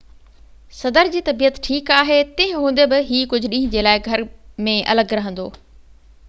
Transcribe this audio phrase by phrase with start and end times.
[0.77, 4.25] صدر جي طبيعت ٺيڪ آهي تنهن هوندي بہ هي ڪجهہ ڏينهن جي لاءِ گهر
[4.71, 5.47] ۾ الڳ رهندو